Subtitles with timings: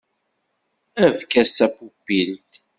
[1.07, 2.51] Efk-as tapupilt!